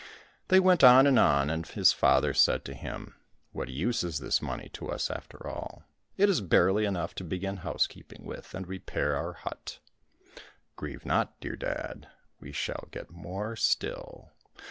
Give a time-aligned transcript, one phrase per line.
[0.47, 3.13] They went on and on, and his father said to him,"
[3.53, 5.83] What use is this money to us after all?
[6.17, 9.77] It is barely enough to begin housekeeping with and repair our hut."
[10.75, 12.07] —"Grieve not, dear dad,
[12.39, 14.31] we shall get more still.